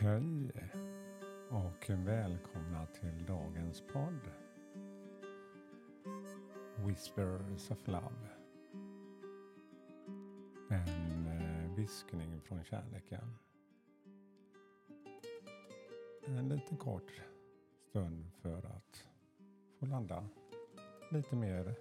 Hej 0.00 0.52
och 1.50 1.90
välkomna 1.90 2.86
till 2.86 3.26
dagens 3.26 3.82
podd. 3.92 4.30
Whispers 6.76 7.70
of 7.70 7.88
Love. 7.88 8.28
En 10.70 11.26
eh, 11.26 11.76
viskning 11.76 12.40
från 12.40 12.64
kärleken. 12.64 13.34
En 16.26 16.48
liten 16.48 16.76
kort 16.76 17.22
stund 17.88 18.30
för 18.42 18.58
att 18.58 19.06
få 19.78 19.86
landa 19.86 20.28
lite 21.12 21.36
mer 21.36 21.74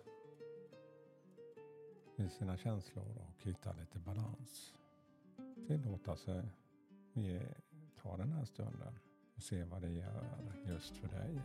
i 2.15 2.29
sina 2.29 2.57
känslor 2.57 3.17
och 3.17 3.43
hitta 3.43 3.73
lite 3.73 3.99
balans. 3.99 4.73
Tillåta 5.67 6.15
sig 6.15 6.43
ge, 7.13 7.41
ta 8.07 8.17
den 8.17 8.31
här 8.31 8.45
stunden 8.45 8.99
och 9.35 9.43
se 9.43 9.63
vad 9.63 9.81
det 9.81 9.89
gör 9.89 10.23
just 10.65 10.97
för 10.97 11.07
dig. 11.07 11.41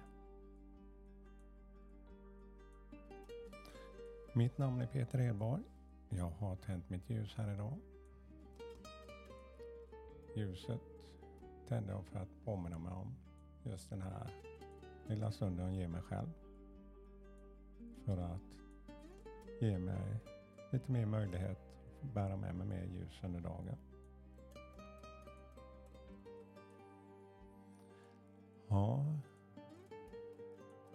Mitt 4.33 4.59
namn 4.59 4.81
är 4.81 4.87
Peter 4.87 5.21
Edborg. 5.21 5.63
Jag 6.09 6.31
har 6.31 6.57
tänt 6.57 6.91
mitt 6.91 7.11
ljus 7.11 7.35
här 7.37 7.55
idag. 7.55 7.79
Ljuset 10.37 10.81
tände 11.69 11.93
jag 11.93 12.05
för 12.05 12.19
att 12.19 12.45
påminna 12.45 12.79
mig 12.79 12.93
om 12.93 13.15
just 13.63 13.91
den 13.91 14.03
här 14.03 14.31
lilla 15.07 15.33
stunden 15.33 15.67
jag 15.67 15.75
ger 15.75 15.89
mig 15.89 16.03
själv. 16.03 16.31
För 18.05 18.19
att 18.19 18.41
ge 19.61 19.79
mig 19.79 20.21
lite 20.71 20.93
mer 20.93 21.07
möjlighet 21.07 21.59
att 22.03 22.15
bära 22.15 22.37
med 22.37 22.55
mig 22.55 22.67
mer 22.67 22.85
ljus 22.85 23.21
under 23.25 23.41
dagen. 23.41 23.77
Ja, 28.73 29.05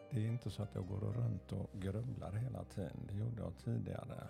det 0.10 0.26
är 0.26 0.32
inte 0.32 0.50
så 0.50 0.64
att 0.64 0.76
jag 0.76 0.88
går 0.88 1.00
runt 1.00 1.52
och 1.52 1.70
grubblar 1.74 2.32
hela 2.32 2.64
tiden. 2.64 3.08
Det 3.08 3.14
gjorde 3.14 3.42
jag 3.42 3.58
tidigare. 3.58 4.28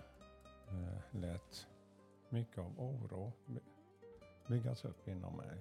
Eh, 0.70 1.20
lät 1.20 1.68
mycket 2.30 2.58
av 2.58 2.80
oro 2.80 3.32
byggas 4.48 4.86
upp 4.86 5.08
inom 5.08 5.38
mig. 5.38 5.58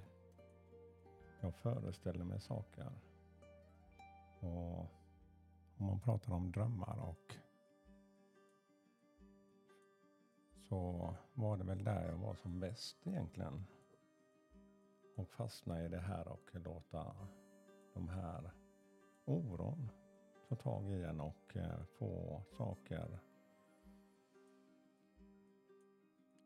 Jag 1.40 1.54
föreställer 1.54 2.24
mig 2.24 2.40
saker. 2.40 2.92
Och 4.40 4.78
om 5.76 5.86
man 5.86 6.00
pratar 6.00 6.32
om 6.32 6.52
drömmar 6.52 6.98
och 6.98 7.34
så 10.68 11.14
var 11.34 11.56
det 11.56 11.64
väl 11.64 11.84
där 11.84 12.08
jag 12.08 12.16
var 12.16 12.34
som 12.34 12.60
bäst 12.60 13.06
egentligen. 13.06 13.66
Och 15.16 15.28
fastna 15.28 15.84
i 15.84 15.88
det 15.88 16.00
här 16.00 16.28
och 16.28 16.50
låta 16.52 17.14
de 17.96 18.08
här 18.08 18.50
oron 19.24 19.90
ta 20.48 20.56
tag 20.56 20.90
i 20.90 21.02
en 21.02 21.20
och 21.20 21.56
eh, 21.56 21.82
få 21.98 22.42
saker. 22.50 23.20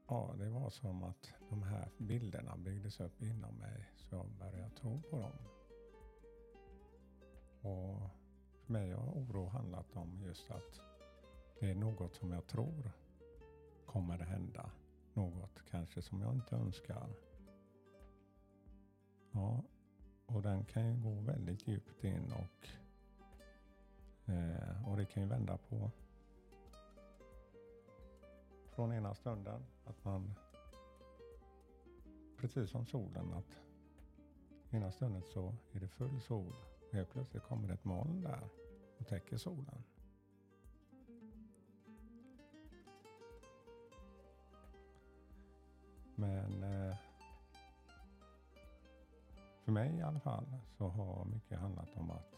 Ja, 0.09 0.35
det 0.39 0.49
var 0.49 0.71
som 0.71 1.03
att 1.03 1.33
de 1.49 1.63
här 1.63 1.89
bilderna 1.99 2.57
byggdes 2.57 3.01
upp 3.01 3.23
inom 3.23 3.55
mig 3.55 3.93
så 3.97 4.17
jag 4.17 4.31
började 4.31 4.71
tro 4.71 5.03
på 5.11 5.19
dem. 5.19 5.39
Och 7.61 8.11
för 8.61 8.73
mig 8.73 8.93
har 8.93 9.13
oro 9.13 9.47
handlat 9.47 9.97
om 9.97 10.23
just 10.23 10.51
att 10.51 10.81
det 11.61 11.71
är 11.71 11.75
något 11.75 12.15
som 12.15 12.33
jag 12.33 12.47
tror 12.47 12.93
kommer 13.87 14.19
att 14.19 14.29
hända. 14.29 14.71
Något 15.15 15.63
kanske 15.71 16.03
som 16.03 16.21
jag 16.21 16.35
inte 16.35 16.57
önskar. 16.57 17.09
Ja, 19.33 19.63
och 20.35 20.43
den 20.43 20.65
kan 20.65 20.87
ju 20.87 21.03
gå 21.03 21.11
väldigt 21.11 21.69
djupt 21.69 22.05
in 22.05 22.33
och, 22.33 22.69
eh, 24.33 24.89
och 24.89 24.97
det 24.97 25.05
kan 25.05 25.23
ju 25.23 25.29
vända 25.29 25.57
på 25.57 25.91
från 28.71 28.93
ena 28.93 29.15
stunden 29.15 29.67
att 29.85 30.05
man 30.05 30.35
precis 32.37 32.71
som 32.71 32.87
solen 32.87 33.33
att 33.33 33.61
ena 34.71 34.93
stunden 34.93 35.23
så 35.23 35.55
är 35.73 35.81
det 35.81 35.89
full 35.89 36.21
sol 36.21 36.53
och 36.89 36.95
helt 36.95 37.11
plötsligt 37.11 37.43
kommer 37.43 37.69
det 37.69 37.75
ett 37.75 37.85
moln 37.85 38.23
där 38.23 38.49
och 38.99 39.07
täcker 39.07 39.37
solen. 39.37 39.83
Men 46.15 46.63
eh, 46.63 46.97
för 49.71 49.75
mig 49.75 49.99
i 49.99 50.03
alla 50.03 50.21
fall 50.21 50.47
så 50.79 50.89
har 50.89 51.25
mycket 51.25 51.59
handlat 51.59 51.97
om 51.97 52.11
att 52.11 52.35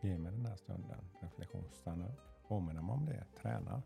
ge 0.00 0.18
mig 0.18 0.32
den 0.32 0.46
här 0.46 0.56
stunden, 0.56 1.04
reflektion, 1.20 1.64
stanna 1.72 2.06
upp, 2.06 2.48
påminna 2.48 2.82
mig 2.82 2.92
om 2.92 3.06
det, 3.06 3.24
träna 3.36 3.82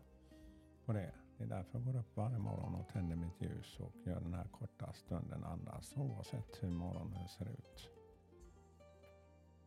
på 0.85 0.93
det. 0.93 1.13
Det 1.37 1.43
är 1.43 1.47
därför 1.47 1.79
jag 1.79 1.85
går 1.85 1.99
upp 1.99 2.17
varje 2.17 2.37
morgon 2.37 2.75
och 2.75 2.87
tänder 2.87 3.15
mitt 3.15 3.41
ljus 3.41 3.79
och 3.79 3.93
gör 4.05 4.21
den 4.21 4.33
här 4.33 4.47
korta 4.47 4.93
stunden 4.93 5.43
andas 5.43 5.97
oavsett 5.97 6.63
hur 6.63 6.69
morgonen 6.69 7.27
ser 7.27 7.49
ut. 7.49 7.89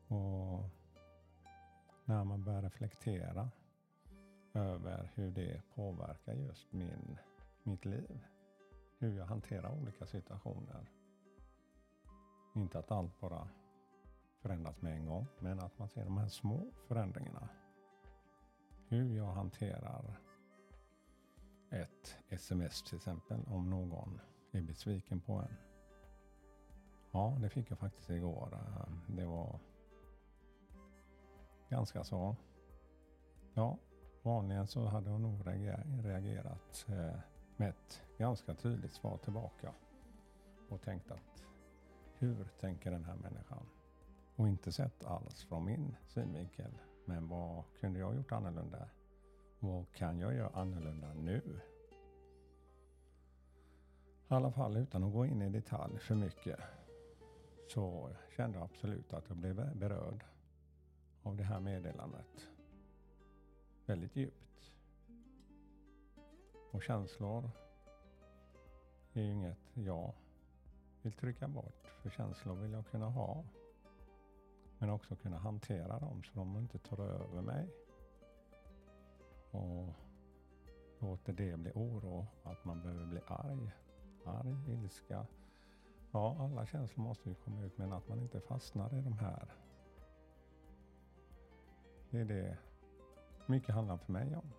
Och 0.08 0.64
när 2.04 2.24
man 2.24 2.44
börjar 2.44 2.62
reflektera 2.62 3.50
över 4.54 5.10
hur 5.14 5.30
det 5.30 5.62
påverkar 5.74 6.34
just 6.34 6.72
min, 6.72 7.18
mitt 7.62 7.84
liv. 7.84 8.24
Hur 8.98 9.16
jag 9.18 9.26
hanterar 9.26 9.80
olika 9.80 10.06
situationer 10.06 10.90
inte 12.54 12.78
att 12.78 12.90
allt 12.90 13.20
bara 13.20 13.48
förändras 14.40 14.82
med 14.82 14.92
en 14.92 15.06
gång, 15.06 15.26
men 15.38 15.60
att 15.60 15.78
man 15.78 15.88
ser 15.88 16.04
de 16.04 16.18
här 16.18 16.28
små 16.28 16.66
förändringarna. 16.86 17.48
Hur 18.88 19.16
jag 19.16 19.32
hanterar 19.32 20.20
ett 21.70 22.16
sms 22.28 22.82
till 22.82 22.96
exempel 22.96 23.44
om 23.46 23.70
någon 23.70 24.20
är 24.52 24.62
besviken 24.62 25.20
på 25.20 25.32
en. 25.32 25.56
Ja, 27.10 27.38
det 27.40 27.48
fick 27.48 27.70
jag 27.70 27.78
faktiskt 27.78 28.10
igår. 28.10 28.58
Det 29.06 29.24
var 29.24 29.58
ganska 31.68 32.04
så. 32.04 32.36
Ja, 33.54 33.78
vanligen 34.22 34.66
så 34.66 34.86
hade 34.86 35.10
hon 35.10 35.22
nog 35.22 35.46
reagerat 36.04 36.86
eh, 36.88 37.18
med 37.56 37.68
ett 37.68 38.02
ganska 38.18 38.54
tydligt 38.54 38.92
svar 38.92 39.18
tillbaka 39.18 39.74
och 40.68 40.82
tänkt 40.82 41.10
att 41.10 41.44
hur 42.18 42.44
tänker 42.60 42.90
den 42.90 43.04
här 43.04 43.16
människan? 43.16 43.66
Och 44.36 44.48
inte 44.48 44.72
sett 44.72 45.04
alls 45.04 45.44
från 45.44 45.64
min 45.64 45.96
synvinkel. 46.06 46.78
Men 47.04 47.28
vad 47.28 47.64
kunde 47.80 47.98
jag 47.98 48.16
gjort 48.16 48.32
annorlunda? 48.32 48.88
Vad 49.58 49.92
kan 49.92 50.18
jag 50.18 50.34
göra 50.34 50.50
annorlunda 50.54 51.14
nu? 51.14 51.60
I 54.28 54.34
alla 54.34 54.52
fall 54.52 54.76
utan 54.76 55.04
att 55.04 55.12
gå 55.12 55.26
in 55.26 55.42
i 55.42 55.50
detalj 55.50 55.98
för 55.98 56.14
mycket 56.14 56.60
så 57.68 58.10
kände 58.36 58.58
jag 58.58 58.64
absolut 58.64 59.12
att 59.12 59.28
jag 59.28 59.36
blev 59.36 59.78
berörd 59.78 60.24
av 61.22 61.36
det 61.36 61.42
här 61.42 61.60
meddelandet. 61.60 62.48
Väldigt 63.86 64.16
djupt. 64.16 64.74
Och 66.70 66.82
känslor 66.82 67.50
är 69.12 69.22
ju 69.22 69.32
inget 69.32 69.58
jag 69.74 70.14
vill 71.04 71.12
trycka 71.12 71.48
bort. 71.48 71.92
För 72.02 72.10
känslor 72.10 72.54
vill 72.54 72.72
jag 72.72 72.86
kunna 72.86 73.08
ha. 73.08 73.44
Men 74.78 74.90
också 74.90 75.16
kunna 75.16 75.38
hantera 75.38 75.98
dem 75.98 76.22
så 76.22 76.30
de 76.34 76.56
inte 76.56 76.78
tar 76.78 77.00
över 77.00 77.42
mig. 77.42 77.68
Och 79.50 79.94
låter 80.98 81.32
det 81.32 81.56
bli 81.56 81.72
oro. 81.74 82.26
Att 82.42 82.64
man 82.64 82.82
behöver 82.82 83.06
bli 83.06 83.20
arg. 83.26 83.72
Arg, 84.24 84.72
ilska. 84.72 85.26
Ja, 86.12 86.36
alla 86.40 86.66
känslor 86.66 87.04
måste 87.04 87.28
ju 87.28 87.34
komma 87.34 87.64
ut 87.64 87.78
men 87.78 87.92
att 87.92 88.08
man 88.08 88.20
inte 88.20 88.40
fastnar 88.40 88.94
i 88.94 89.00
de 89.00 89.18
här. 89.18 89.54
Det 92.10 92.20
är 92.20 92.24
det 92.24 92.58
mycket 93.46 93.74
handlar 93.74 93.96
för 93.96 94.12
mig 94.12 94.36
om. 94.36 94.52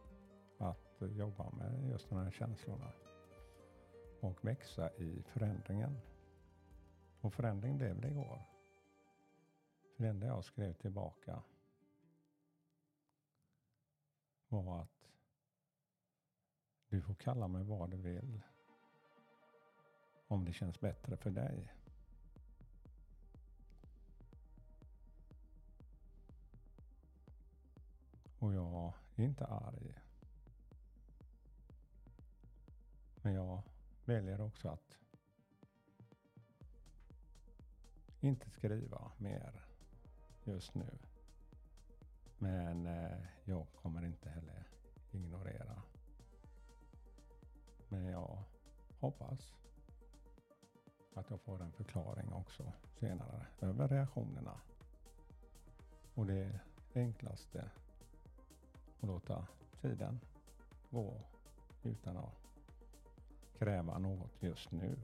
Att 0.57 1.01
jobba 1.01 1.51
med 1.51 1.89
just 1.89 2.09
de 2.09 2.17
här 2.17 2.31
känslorna. 2.31 2.91
Och 4.19 4.45
växa 4.45 4.91
i 4.93 5.23
förändringen. 5.33 5.97
Och 7.25 7.33
förändring 7.33 7.77
blev 7.77 8.01
det 8.01 8.07
igår. 8.07 8.41
För 9.95 10.03
det 10.03 10.09
enda 10.09 10.27
jag 10.27 10.43
skrev 10.43 10.73
tillbaka 10.73 11.43
var 14.47 14.81
att 14.81 15.11
du 16.89 17.01
får 17.01 17.15
kalla 17.15 17.47
mig 17.47 17.63
vad 17.63 17.89
du 17.89 17.97
vill. 17.97 18.41
Om 20.27 20.45
det 20.45 20.53
känns 20.53 20.79
bättre 20.79 21.17
för 21.17 21.29
dig. 21.29 21.73
Och 28.39 28.53
jag 28.53 28.93
är 29.15 29.23
inte 29.23 29.45
arg. 29.45 29.95
Men 33.21 33.33
jag 33.33 33.61
väljer 34.05 34.41
också 34.41 34.69
att 34.69 35.04
inte 38.25 38.49
skriva 38.49 39.11
mer 39.17 39.65
just 40.43 40.75
nu. 40.75 40.97
Men 42.37 42.85
eh, 42.87 43.17
jag 43.43 43.65
kommer 43.81 44.05
inte 44.05 44.29
heller 44.29 44.67
ignorera. 45.11 45.81
Men 47.89 48.05
jag 48.05 48.43
hoppas 48.99 49.55
att 51.13 51.29
jag 51.29 51.41
får 51.41 51.61
en 51.61 51.71
förklaring 51.71 52.33
också 52.33 52.71
senare 52.99 53.45
över 53.61 53.87
reaktionerna. 53.87 54.61
Och 56.13 56.25
det 56.25 56.59
enklaste 56.93 57.69
att 58.99 59.07
låta 59.07 59.47
tiden 59.81 60.19
gå 60.89 61.21
utan 61.83 62.17
att 62.17 62.45
kräva 63.57 63.97
något 63.97 64.43
just 64.43 64.71
nu. 64.71 64.95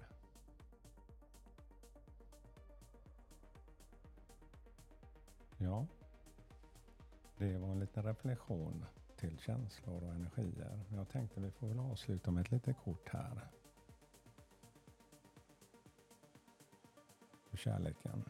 Ja, 5.71 5.85
det 7.38 7.57
var 7.57 7.68
en 7.71 7.79
liten 7.79 8.03
reflektion 8.03 8.85
till 9.18 9.39
känslor 9.39 10.03
och 10.03 10.15
energier. 10.15 10.79
Jag 10.89 11.09
tänkte 11.09 11.41
vi 11.41 11.51
får 11.51 11.68
väl 11.68 11.79
avsluta 11.79 12.31
med 12.31 12.41
ett 12.41 12.51
litet 12.51 12.77
kort 12.77 13.09
här. 13.09 13.47
För 17.50 17.57
kärleken. 17.57 18.23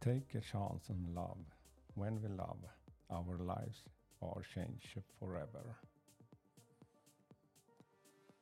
Take 0.00 0.38
a 0.38 0.42
chance 0.42 0.92
on 0.92 1.14
love. 1.14 1.44
When 1.94 2.22
we 2.22 2.28
love, 2.28 2.68
our 3.08 3.38
lives 3.38 3.84
are 4.18 4.42
changed 4.42 5.02
forever. 5.18 5.74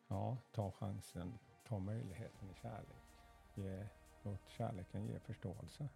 Ja, 0.08 0.36
ta 0.52 0.72
chansen. 0.72 1.38
Ta 1.64 1.78
möjligheten 1.78 2.50
i 2.50 2.54
kärlek. 2.54 3.07
Ge, 3.58 3.87
låt 4.22 4.49
kärleken 4.49 5.06
ge 5.06 5.19
förståelse. 5.19 5.88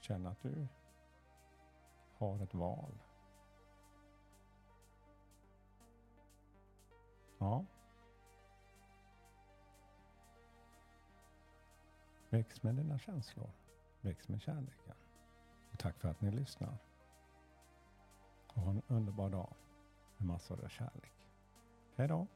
Känn 0.00 0.26
att 0.26 0.42
du 0.42 0.68
har 2.16 2.42
ett 2.42 2.54
val. 2.54 2.92
Ja. 7.38 7.64
Väx 12.30 12.62
med 12.62 12.74
dina 12.74 12.98
känslor. 12.98 13.50
Väx 14.00 14.28
med 14.28 14.42
kärleken. 14.42 14.94
Och 15.72 15.78
tack 15.78 15.98
för 15.98 16.08
att 16.08 16.20
ni 16.20 16.30
lyssnar. 16.30 16.78
Och 18.46 18.62
ha 18.62 18.70
en 18.70 18.82
underbar 18.88 19.30
dag 19.30 19.54
med 20.16 20.28
massor 20.28 20.64
av 20.64 20.68
kärlek. 20.68 21.12
Hej 21.96 22.08
då! 22.08 22.26